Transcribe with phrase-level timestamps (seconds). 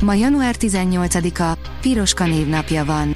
[0.00, 3.12] Ma január 18-a, Piroska névnapja van.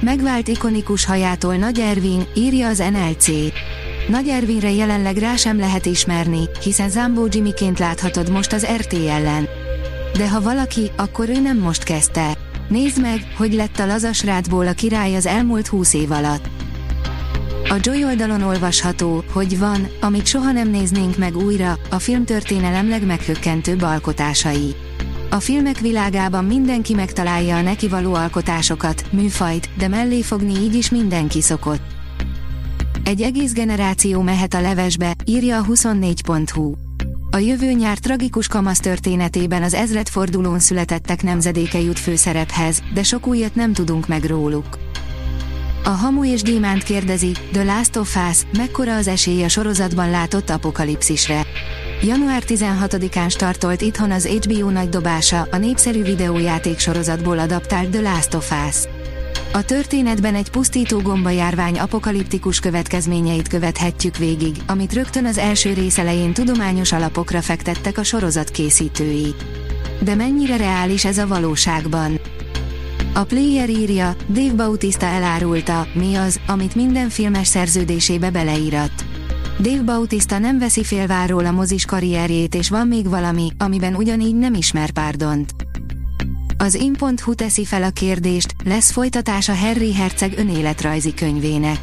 [0.00, 3.28] Megvált ikonikus hajától Nagy Ervin, írja az NLC.
[4.08, 9.48] Nagy Ervinre jelenleg rá sem lehet ismerni, hiszen Zambó Jimmyként láthatod most az RTL-en.
[10.16, 12.36] De ha valaki, akkor ő nem most kezdte.
[12.68, 16.48] Nézd meg, hogy lett a lazasrátból a király az elmúlt húsz év alatt.
[17.68, 23.82] A Joy oldalon olvasható, hogy van, amit soha nem néznénk meg újra, a filmtörténelem legmeghökkentőbb
[23.82, 24.74] alkotásai.
[25.36, 30.90] A filmek világában mindenki megtalálja a neki való alkotásokat, műfajt, de mellé fogni így is
[30.90, 31.82] mindenki szokott.
[33.04, 36.72] Egy egész generáció mehet a levesbe, írja a 24.hu.
[37.30, 43.54] A jövő nyár tragikus kamasz történetében az ezredfordulón születettek nemzedéke jut főszerephez, de sok újat
[43.54, 44.78] nem tudunk meg róluk.
[45.84, 50.50] A Hamu és Gyémánt kérdezi, The Last of Us, mekkora az esély a sorozatban látott
[50.50, 51.46] apokalipszisre.
[52.02, 58.34] Január 16-án startolt itthon az HBO nagy dobása, a népszerű videójáték sorozatból adaptált The Last
[58.34, 58.76] of Us.
[59.52, 66.32] A történetben egy pusztító gombajárvány apokaliptikus következményeit követhetjük végig, amit rögtön az első rész elején
[66.32, 69.34] tudományos alapokra fektettek a sorozat készítői.
[70.00, 72.20] De mennyire reális ez a valóságban?
[73.14, 79.05] A player írja, Dave Bautista elárulta, mi az, amit minden filmes szerződésébe beleírat.
[79.60, 84.54] Dave Bautista nem veszi félváról a mozis karrierjét és van még valami, amiben ugyanígy nem
[84.54, 85.54] ismer párdont.
[86.58, 91.78] Az in.hu teszi fel a kérdést, lesz folytatása Harry Herceg önéletrajzi könyvének.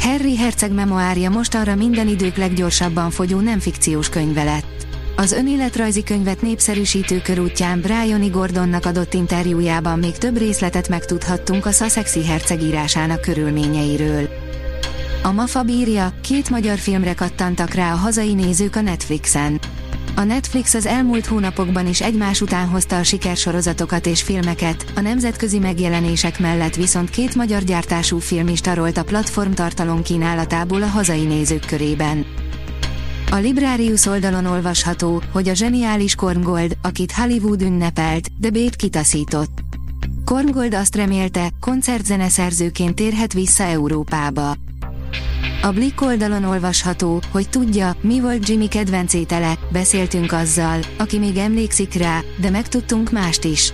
[0.00, 4.86] Harry Herceg memoárja mostanra minden idők leggyorsabban fogyó nem fikciós könyve lett.
[5.16, 12.24] Az önéletrajzi könyvet népszerűsítő körútján Brian Gordonnak adott interjújában még több részletet megtudhattunk a Sussexi
[12.24, 14.28] herceg írásának körülményeiről.
[15.26, 19.60] A MAFA bírja, két magyar filmre kattantak rá a hazai nézők a Netflixen.
[20.16, 25.58] A Netflix az elmúlt hónapokban is egymás után hozta a sikersorozatokat és filmeket, a nemzetközi
[25.58, 31.24] megjelenések mellett viszont két magyar gyártású film is tarolt a platform tartalom kínálatából a hazai
[31.24, 32.26] nézők körében.
[33.30, 39.58] A Librarius oldalon olvasható, hogy a zseniális Korngold, akit Hollywood ünnepelt, de Bét kitaszított.
[40.24, 44.54] Korngold azt remélte, koncertzeneszerzőként térhet vissza Európába.
[45.62, 51.36] A Blick oldalon olvasható, hogy tudja, mi volt Jimmy kedvenc étele, beszéltünk azzal, aki még
[51.36, 53.72] emlékszik rá, de megtudtunk mást is.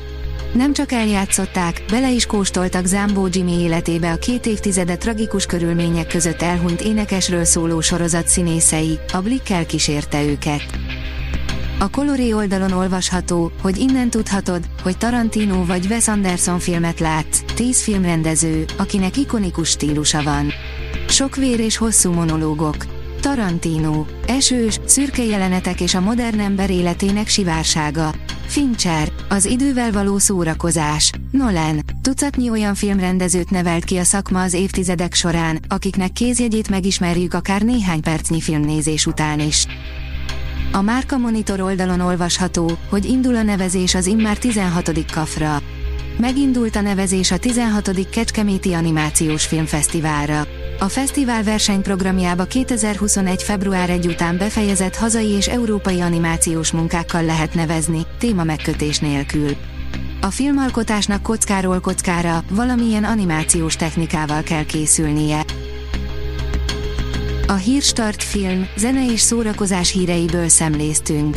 [0.53, 6.43] Nem csak eljátszották, bele is kóstoltak Zambó Jimmy életébe a két évtizede tragikus körülmények között
[6.43, 10.79] elhunyt énekesről szóló sorozat színészei, a Blick elkísérte őket.
[11.79, 17.83] A Coloré oldalon olvasható, hogy innen tudhatod, hogy Tarantino vagy Wes Anderson filmet látsz, tíz
[17.83, 20.53] filmrendező, akinek ikonikus stílusa van.
[21.11, 22.77] Sok vér és hosszú monológok.
[23.21, 28.15] Tarantino, esős, szürke jelenetek és a modern ember életének sivársága.
[28.47, 31.11] Fincher, az idővel való szórakozás.
[31.31, 37.63] Nolan, tucatnyi olyan filmrendezőt nevelt ki a szakma az évtizedek során, akiknek kézjegyét megismerjük akár
[37.63, 39.67] néhány percnyi filmnézés után is.
[40.73, 45.13] A Márka Monitor oldalon olvasható, hogy indul a nevezés az immár 16.
[45.13, 45.63] kafra.
[46.19, 48.09] Megindult a nevezés a 16.
[48.11, 50.47] Kecskeméti Animációs Filmfesztiválra.
[50.83, 53.43] A fesztivál versenyprogramjába 2021.
[53.43, 59.57] február 1 után befejezett hazai és európai animációs munkákkal lehet nevezni, téma megkötés nélkül.
[60.21, 65.45] A filmalkotásnak kockáról kockára, valamilyen animációs technikával kell készülnie.
[67.47, 71.37] A Hírstart film, zene és szórakozás híreiből szemléztünk.